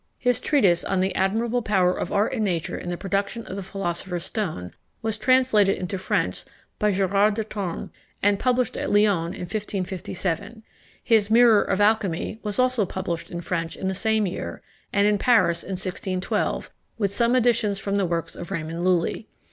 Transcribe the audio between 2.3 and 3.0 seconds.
and Nature in the